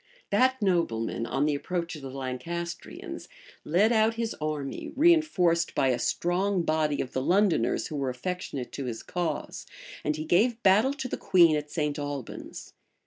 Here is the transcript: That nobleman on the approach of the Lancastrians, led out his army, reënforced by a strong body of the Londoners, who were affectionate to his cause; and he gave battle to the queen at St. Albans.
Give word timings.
That 0.31 0.59
nobleman 0.63 1.27
on 1.27 1.45
the 1.45 1.53
approach 1.53 1.95
of 1.95 2.01
the 2.01 2.09
Lancastrians, 2.09 3.27
led 3.63 3.91
out 3.91 4.15
his 4.15 4.35
army, 4.41 4.91
reënforced 4.97 5.75
by 5.75 5.89
a 5.89 5.99
strong 5.99 6.63
body 6.63 6.99
of 7.01 7.13
the 7.13 7.21
Londoners, 7.21 7.85
who 7.89 7.95
were 7.95 8.09
affectionate 8.09 8.71
to 8.71 8.85
his 8.85 9.03
cause; 9.03 9.67
and 10.03 10.15
he 10.15 10.25
gave 10.25 10.63
battle 10.63 10.95
to 10.95 11.07
the 11.07 11.17
queen 11.17 11.55
at 11.55 11.69
St. 11.69 11.99
Albans. 11.99 12.73